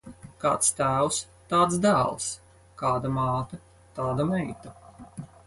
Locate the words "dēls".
1.83-2.31